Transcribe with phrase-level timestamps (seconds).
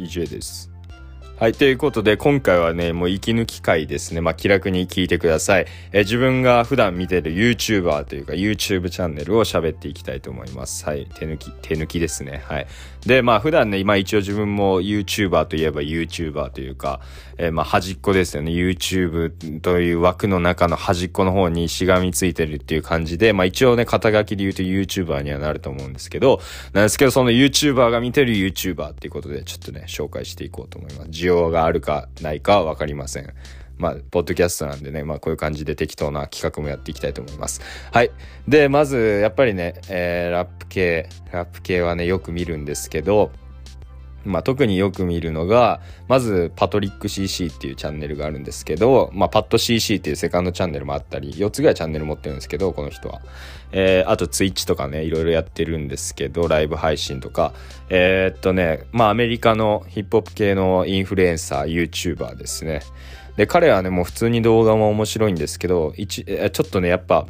[0.00, 0.70] EJ です。
[1.40, 1.52] はい。
[1.54, 4.20] ということで、今回はね、もう息抜き会ですね。
[4.20, 5.66] まあ、気楽に聞いてください。
[5.90, 10.84] え自分が普段見てる YouTuber というか YouTube チャンネルを喋っていきたいと思います。
[10.84, 11.06] はい。
[11.14, 12.42] 手抜き、手抜きですね。
[12.46, 12.66] はい。
[13.06, 17.00] で、まあ、普段ね、今一応自分も YouTuber といえば YouTuber というか、
[17.38, 18.52] えー、まあ、端っこですよね。
[18.52, 26.42] YouTube という枠の中の端っこの方にしがみついてるっていう感じで、まあ、一応ね、肩書きで言うと YouTuber にはなると思うんですけど、
[26.74, 31.10] なんですけど、その YouTuber が見てる YouTuber っていうことで、ちょっとね、紹介していこうと思います。
[31.30, 33.34] 要があるかないかは分かりません。
[33.78, 37.62] まあ、ポッドキャストなんでね、まあ、こういう感じで適当な企画もやっていきたいと思います。
[37.92, 38.10] はい。
[38.46, 43.30] で、まず、やっぱりね、えー、ラップ系、ラップ系はね、よく見るんですけど、
[44.24, 53.20] まあ、特によく見るのが、まず、パトリック CC っていうチャンネルがあるんですけど、まあ、パッド CC っていうセカンドチャンネルもあったり、4つぐらいチャンネル持ってるんですけど、この人は。
[53.72, 57.52] えー、あと、ツイッチとかね、いろいろやってるんですけど、ライブ配信とか。
[57.88, 62.80] えー、っとね、まあ、アメリカのヒップホップ系のインフルエンサー、YouTuber ですね。
[63.36, 67.26] で、彼はね、もう普通に動画も面白いんですけど、一、ちょっとね、やっぱ、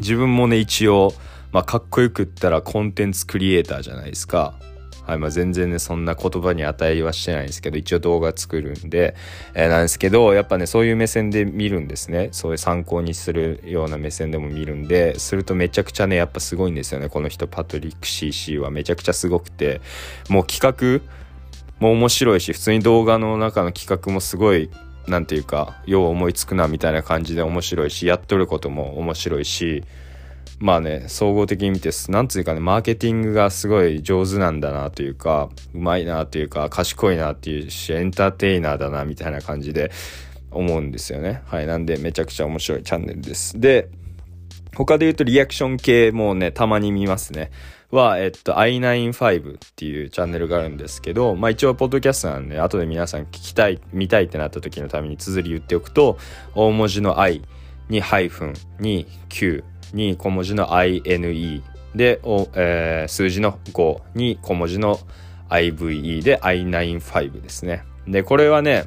[0.00, 1.12] 自分もね、一応、
[1.52, 4.54] まあ、かっこよく言ったらコンテンツクリエイターじゃないですか。
[5.06, 9.16] はいまあ、全然ねそんな言葉に値はしてないんですけど一応動画作るんで、
[9.54, 12.28] えー、なんですけどやっぱねそういう目線で見るんですね。
[12.32, 17.08] そういう参考にするような目線でも見るんでするとめちゃくちゃねやっぱすごいんですよね。
[17.08, 18.70] この人パトリック CC は。
[18.70, 19.80] めちゃくちゃすごくて。
[20.28, 21.04] もう企画
[21.80, 24.70] も面白いし普通に動画の中の企画もすごい
[25.08, 29.82] 何て言うかよう思いつくなみたいな感じで面白いしやっとることも面白いし
[30.58, 39.90] まあね、総合的に見て、なんつうかね、マーケティングがすごい上手なんだなというか、うまいなというか、賢いなっていうし、エンターテイナーだなみたいな感じで
[40.50, 41.42] 思うんですよね。
[41.46, 41.66] はい。
[41.66, 43.58] なんで、めちゃくちゃ面白いチャンネルです。
[43.58, 43.88] で、
[44.74, 47.50] 他で言うとリアクション系もね、たまに見ますね。
[47.90, 56.18] は、えっと、i95 っていうチャンネルがあるんですけど、まあ一応、ポッドキャストなんで、後で皆さん聞きたい、見たいってなった時のために綴り言っておくと、
[56.54, 57.42] 大文字の i
[57.88, 61.62] にハイフンに q に小文字の INE
[61.94, 62.20] で、
[62.54, 65.00] えー、数字の5に小文字の
[65.48, 67.82] IVE で I95 ですね。
[68.06, 68.84] で、これはね、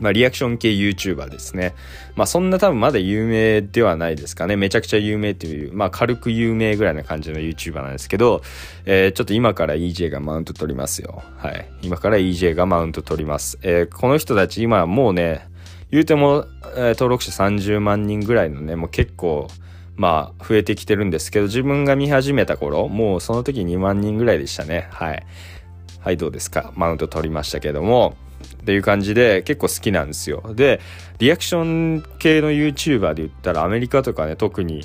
[0.00, 1.74] まあ、リアクション系 YouTuber ですね。
[2.16, 4.56] まあ、そんな多分まだ有名ではないですかね。
[4.56, 8.42] めちゃくちゃ有名っていう、まあ、軽く有名ぐらいな感じの YouTuber なんですけど、
[8.86, 11.22] えー、ちょっと今から EJ がマウント取りますよ。
[11.36, 11.70] はい。
[11.82, 13.58] 今から EJ がマウント取ります。
[13.62, 15.46] えー、この人たち今もうね、
[15.90, 19.48] 言うても、えー、登録者30万人ぐらいのね、もう結構、
[20.00, 24.88] まあ、増えてきてるんですけど、自分が見始めた頃、もうその時2万人ぐらいでしたね。
[24.90, 25.26] はい。
[26.00, 26.72] はい、どうですか？
[26.74, 28.16] マウント取りましたけども、
[28.62, 30.54] っていう感じで結構好きなんですよ。
[30.54, 30.80] で、
[31.18, 31.64] リアクショ
[31.98, 34.84] ン系の YouTuber で言ったらアメリカとかね、特に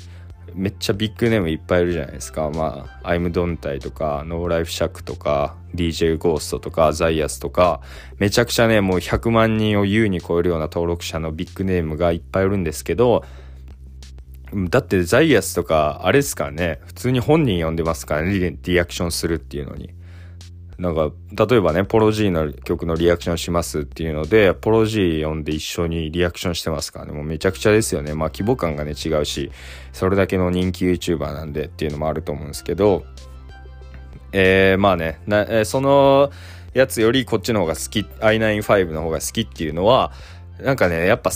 [0.54, 2.50] めっちゃビッグネームいっぱいいるじゃないですか。
[2.50, 7.80] まあ、 ImDontai とか、 NoLifeShaq とか、DJ ゴーストとか、 Zias とか、
[8.18, 13.24] めちゃくちゃね、もう100万人を優に超えるような登録者のビッグネームがいっぱいいるんですけど、
[14.70, 19.90] だって Zias とか、あれですからね、普通に本人呼んでますからね、リアクションするっていうのに。
[20.78, 21.10] なんか、
[21.48, 28.14] 例えばね、 Polo G の曲のリアクションしますっていうので、 Polo G 呼んで一緒にリアクションしてますからね、もうめちゃくちゃですよね。
[28.14, 29.50] まあ規模感がね、違うし、
[29.92, 33.04] それだけの人気 YouTuber なんでっていうのもあると思うんですけど、
[34.32, 36.30] えー、まあね、なえー、その
[36.74, 40.12] やつよりこっちの方が好き、i95 の方が好きっていうのは、
[40.62, 41.30] なんかね、やっぱ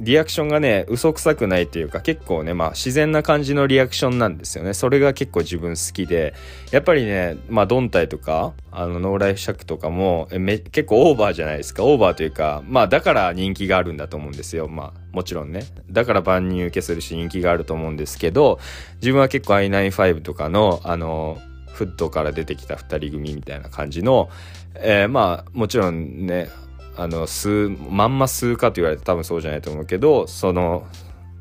[0.00, 4.74] リアクションがね、嘘くさくないというか結構ね、まあ自然な感じのリアクションなんですよね。
[4.74, 6.34] それが結構自分好きで、
[6.72, 11.84] やっぱりね、まあドンタイとか、あのノーライフシャクとかもめ結構オーバーじゃないですか。
[11.84, 14.66] オーバーというか、まあだから人気があるんだと思うんですよ。
[14.66, 15.64] まあもちろんね。
[15.90, 18.58] だから万人受けするし人気があると思うんですけど、
[18.96, 21.38] 自分は結構 i95 とかの、あの、
[21.74, 24.30] フットから出てきた二人組みたいな感じの、
[24.76, 26.48] えー、まあもちろんね、
[26.96, 30.86] あの数まんま数かと言われて多分そうじゃないと思うけどその、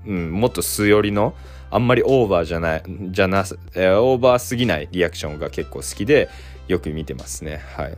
[0.06, 1.36] うん、もっと数よりの
[1.69, 6.30] あんまりオーバーじゃないじゃな、えー、オーバーすぎないリアクションが結構好きで
[6.68, 7.98] よく見てますねはい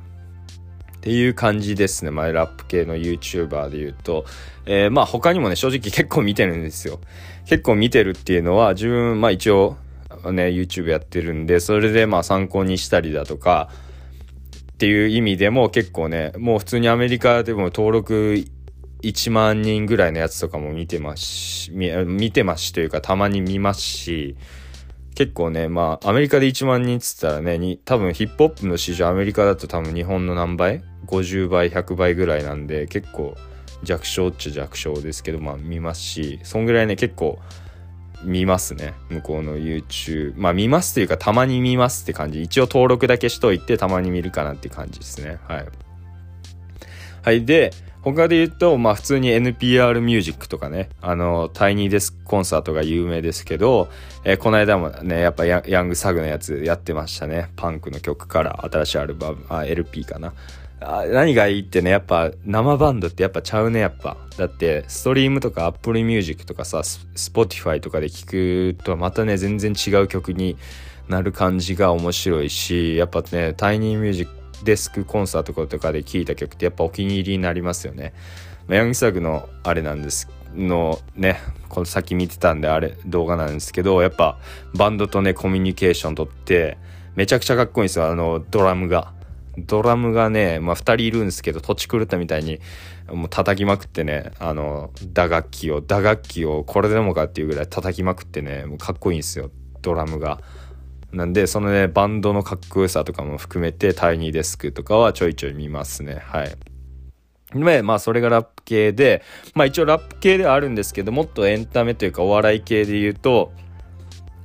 [1.06, 2.10] っていう感じですね。
[2.10, 4.26] まあ、ラップ系の YouTuber で言うと。
[4.66, 7.00] えー、まあ他にもね、正直結構見てるんですよ。
[7.46, 9.78] 結構見てるっていうのは、自分、まあ一応、
[10.24, 13.70] ね、YouTube やってるんで、それでまあ参考にしたりだとか、
[14.76, 18.44] っていう意味でも結構ね、もう普通にアメリカでも登録
[19.02, 24.36] 1万人ぐらいのやつとかも見てますし、見てますしというかたまに見ますし、
[25.16, 33.34] 結構ね、まあアメリカで1万人っつったらね、に多分ヒップホップの市場アメリカだと多分日本の何倍 ?50 倍、100倍ぐらいなんで結構
[33.82, 37.40] 弱小っちゃ弱小ですけど、まあ見ますし、そんぐらいね結構
[38.26, 38.94] 見ますね。
[39.10, 40.34] 向こうの YouTube。
[40.38, 42.42] まあ見ますというかたまに見ますって感じ。
[42.42, 45.40] 一応登録だけしといてたまに見るかなって感じですね。
[45.48, 45.66] はい。
[47.24, 47.72] はいで
[48.14, 53.90] 他で言うと、まあ普通に NPR ミュージックとかね、あの、タイニーデスクコンサートが有名ですけど、
[54.24, 57.50] えー、この間もね、やっぱヤングサグのやつやってましたね。
[57.56, 60.34] パンクの曲から新しいアルバム、あ、LP かな。
[60.86, 64.18] あ何がいいってね、やっぱ生バンドってやっぱちゃうね、やっぱ。
[64.38, 70.58] だって、ストリームとか Apple Music とかさ、Spotify とかで聴くとまたね、全然違う曲に
[71.08, 78.14] なる感じが面白いし、やっぱね、タイニーミュージックデスクコンサートとかで聴いた曲ってやっぱお気に入りになりますよね。
[78.68, 81.40] まあ、ヤングサグのあれなんですのね
[81.70, 84.40] この先見てたんであれ動画なんですけどやっぱ
[84.74, 86.78] バンドとねコミュニケーションとって
[87.16, 89.15] めちゃくちゃかっこいいんですよあのドラムが。
[89.58, 92.60] ドラムがね、まあ、2人いるんですけど土地狂ったみたいに
[93.10, 100.42] もう叩きまくってねあの打楽器を打楽器をこれでもかっていうぐらい叩きまくってねもうかっこいいんですよドラムが。
[101.12, 106.56] なんでそのねバンドのかっこよさとかも含めてタイニーデスクとかはちょいちょい見ますねはい。
[107.54, 109.24] でまあそれがラップ系で
[109.54, 113.54] まあ一応ラップ系ではあるんですけどもっとエンタメというかお笑い系で言うと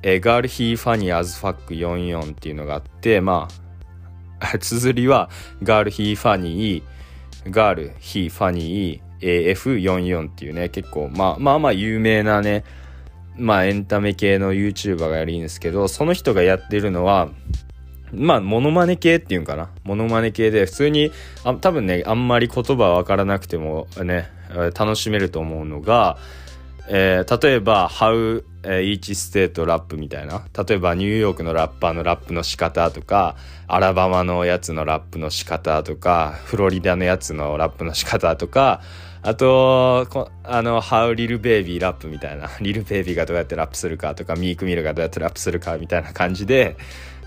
[0.02, 3.69] え、 girl he funny as fuck 44っていうのがあってまあ
[4.58, 5.30] 綴りは
[5.62, 12.64] ガールヒーファニーガールヒーファニー AF44 っていうね結構まあまあまあ有名なね
[13.40, 17.30] まあエンタメ系の YouTuber がやるんですけど、その人がやってるのは、
[18.12, 19.70] まあ、モノマネ系っていうんかな。
[19.84, 21.10] モノマネ系で、普通に、
[21.44, 24.28] あ多分ね、あんまり言葉わからなくてもね、
[24.78, 26.18] 楽しめると思うのが、
[26.92, 30.44] えー、例えば、How Each State Rap みたいな。
[30.68, 33.36] 例えば、ニューヨークのラッパーのラップの仕方とか、
[33.68, 38.82] アラバマのやつのラップの仕方とか、フロリダのやつのラップの仕方とか、
[39.22, 46.76] あと、あの、ハウリルベイビーラップみたいな、リルベイビーがどうやってラップするかとか、ミークミルがどうやってラップするかみたいな感じで、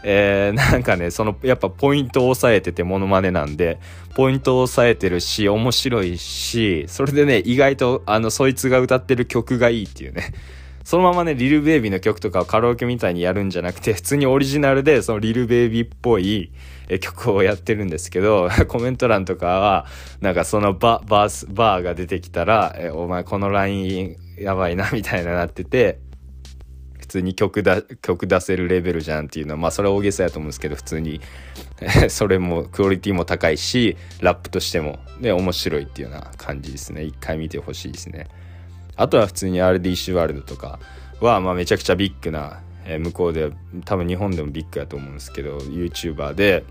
[0.03, 3.79] えー、なんかね、その、やっぱポイントを押さえててモノマネなんで、
[4.15, 10.33] ポイントを押さえてるし、面白いし、それでね、意外と、あの、そいつが歌ってる曲がいいっていうね。
[10.83, 16.51] そのままね、リルベイビーの曲とかをカラオケみたいにやるんじゃなくて、普通にオリジナルで、そのリルベイビーっぽい
[16.99, 19.85] 曲をやってるんですけど、 コメント欄とかは、
[20.19, 25.99] なんかそのバ、バース、バーが出てきたら、え、お前このラインやばいな、みたいななってて、
[27.13, 31.21] 通に曲だ、曲出せるレベルじゃんっていうのは、まあそれは大げさやと思うんですけど、普通に
[32.09, 37.03] それも、クオリティも高いし、ラップとしても、ね、面白いっていうような感じですね。
[37.03, 38.27] 一回見てほしいですね。
[38.95, 40.79] あとは普通に RDC ワールドとか
[41.19, 43.51] は、まあ、めちゃくちゃビッグな、えー、向こうで
[43.85, 46.63] 多分日本でもビッグやと思うんですけど YouTuber で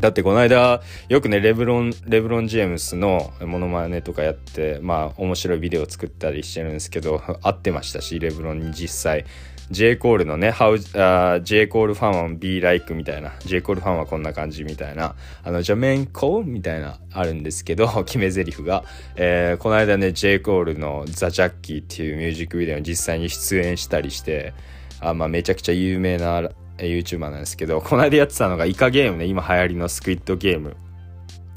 [0.00, 9.26] だってこの間よくねレブロンレブロン・ジェームスのモノマネとかやってまあ面白いビデオ作ったりしてるんですけど 会ってましたしレブロンに実際
[9.72, 18.84] J コールのね、How、uh, J コールファンは be like みたいな、J コールファンはこんな感じみたいな、あの、ジャメンコーみたいな、あるんですけど、 決め台詞が、
[19.16, 24.52] えー、この間ね、J コールのザ・ジャッキーっていうミュージックビデオに実際に出演したりして、
[25.00, 26.42] あまあ、めちゃくちゃ有名な
[26.76, 30.76] YouTuber なんですけど、この間やってたのがイカゲームね、今流行りのスクイッドゲーム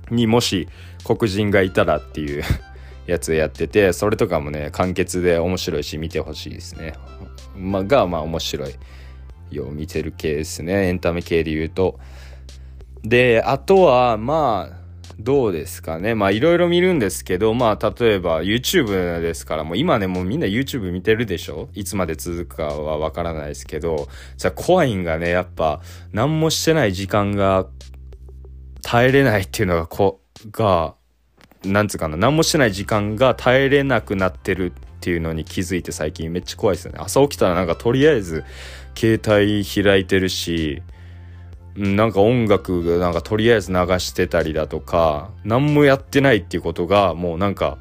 [0.10, 0.70] にもし
[1.04, 2.44] 黒人がいたらっていう。
[3.08, 6.96] やつやっててそれとかもね簡潔で面白いし見てほしいですね、
[7.56, 8.76] ま、がまあ面白い
[9.52, 10.88] よう見てる系ですね。
[10.88, 12.00] エンタメ系で言うと。
[13.04, 14.86] であとはまあ
[15.20, 16.16] どうですかね。
[16.16, 21.70] まあいろいろ見るんですけどまあ例えば YouTube ですからもう今ねもうみんな YouTube 見てるでしょ？
[21.74, 24.10] いつまで続くかはわからないですけど。
[24.36, 25.82] じゃあ怖いんがねやっぱ
[26.12, 27.68] 何もしてない時間が
[28.82, 30.22] 耐えれないっていうのがこ
[30.52, 30.96] が
[31.66, 37.00] なんつうかな何もしてない時間が耐えれなくなってるっていうのに気づいて最近めっちゃ怖いですよね。
[37.02, 38.44] 朝起きたらなんかとりあえず
[38.96, 40.82] 携帯開いてるし
[41.76, 47.78] なんか音楽なんかとりあえず流してたりだとか何もやってないっていうことがもうなんか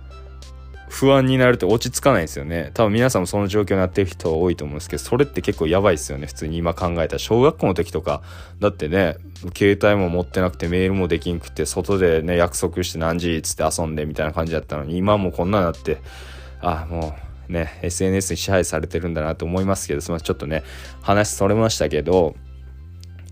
[0.95, 2.71] 不安になると落ち着かないですよね。
[2.73, 6.29] 多分皆さんもその状況になってる人多いと思うんですけどそれって結構やばいですよね。
[6.29, 8.23] 普通に今考えたら小学校の時とか。
[8.61, 9.17] だってね
[9.57, 15.99] 携帯も持ってなくてメールもできんくて外でね約束して何時っつって遊んでみたいな感じだったのに今もこんなになって
[16.61, 17.17] あも
[17.49, 20.27] うね SNS に支配されてるんだなと思いますけどすみません。
[20.27, 20.63] ちょっとね
[21.03, 22.37] 話それましたけど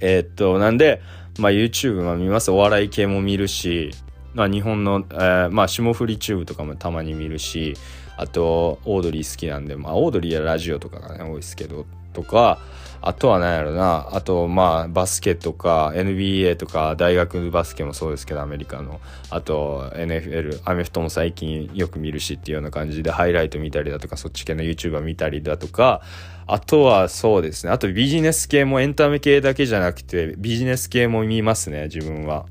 [0.01, 1.01] えー、っとなんで
[1.39, 2.51] まあ YouTube も見ます。
[2.51, 3.93] お笑い系も見るし
[4.35, 7.77] まあ、日本の、えー、まあ、霜降りチューブとかもたまに見るし
[8.17, 12.59] あとオードリー好きなんで、まあ、オードリーやラジオとかがね多いですけどとか
[13.01, 26.01] あとは何やろなあとまあバスケとか NBA とか大学バスケもそうですけどアメリカのあと NFL アメフトも最近よく見るしっていうような感じでハイライト見たりだとかそっち系の YouTuber 見たりだとか
[26.47, 32.47] あとはそうですねあとビジネス系もエンタメ系だけじゃなくてビジネス系も見ますね自分は。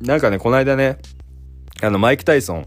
[0.00, 0.98] なんかね、この間ね、
[1.82, 2.66] あの、マイク・タイソン、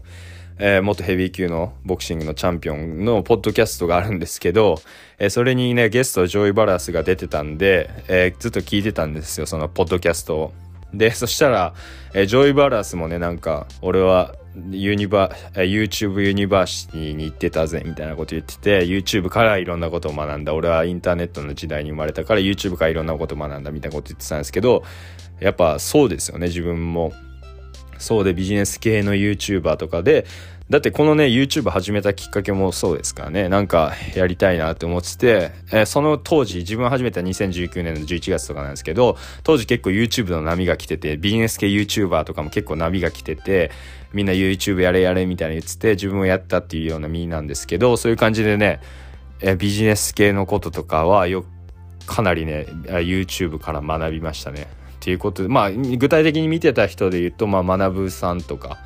[0.58, 4.80] えー、元ヘビー級のボクシングのチャンピオンのポッドキャストがあるんですけど、
[5.18, 10.52] えー、それにね、ゲスト Joey Bada$$が出てたんで、えー、ずっと聞いてたんですよ、そのポッドキャストを。
[10.92, 11.74] で、そしたら、
[12.12, 14.36] えー、 Joey Bada$$もね、なんか、俺は
[14.70, 20.54] ユニバ、YouTube ユニバーシティに行ってたぜ、みたいなこと言ってて、YouTube からいろんなことを学んだ。
[20.54, 24.84] 俺はインターネットの時代に生まれたから YouTube からいろんなことを学んだ、みたいなこと言ってたんですけど、
[25.40, 27.12] やっぱそうですよね、自分も。
[27.98, 30.26] そうでビジネス系の YouTuber とかで、
[30.70, 43.72] だってこのね、YouTube 始めたきっかけもそうですからね、なんかやりたいなって思ってて、えー、その当時、自分始めた2019年の11月とかなんですけど、当時結構 YouTube の波が来てて、ビジネス系 YouTuber とかも結構波が来てて、
[44.14, 48.80] みんな YouTube やれやれみたいに言ってて、自分もやったっていうような身なんですけど、そういう感じでね、
[49.40, 51.44] えー、ビジネス系のこととかはよ
[52.06, 54.66] かなりね、YouTube から学びましたね。
[55.04, 58.78] っていうことで、まあ、具体的に見てた人で言うと、まあ、学さんとか、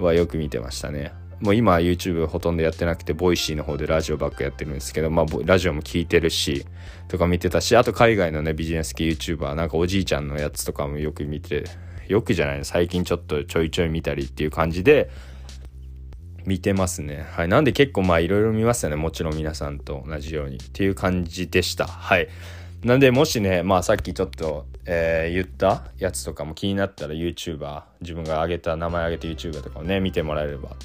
[0.00, 1.12] はよく見てましたね。
[1.38, 6.66] もう今 YouTube ほとんどやってなくて、 Voicy の方でラジオばっかやってるんですけど、まあラジオも聞いてるし、
[7.06, 11.62] とか見てたし、あと海外のね、ビジネス系 YouTuber、なんかおじいちゃんのやつとかもよく見て、
[12.08, 15.08] よくじゃないの、最近ちょっとちょいちょい見たりっていう感じで、
[16.44, 17.24] 見てますね。
[17.30, 17.48] はい。
[17.48, 18.96] なんで結構まあいろいろ見ますよね。
[18.96, 21.86] もちろん皆さんと同じようにっていう感じでした。
[21.86, 22.28] はい。
[22.84, 30.76] なんでもしね、まあさっきちょっと、えー、言ったやつとかも気になったら YouTuber、自分が挙げた名前挙げて YouTuber とかをね、見てもらえれば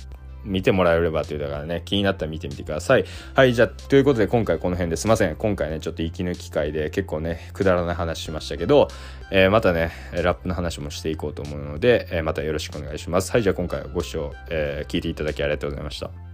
[0.45, 3.05] 見てもらえればというだからね、気になったら見てみてください。
[3.35, 5.35] はい、じゃあ、ということで今回この辺ですいません。
[5.35, 8.87] 今回ね、ちょっと息抜き会で結構ね、くだらない話しましたけど、
[9.31, 13.31] えー、またね、ラップの話もしていこうと思うので、えー、またよろしくお願いします。
[13.31, 16.28] はい、じゃあ今回はご視聴、えー、聞いていただきありがとうございました。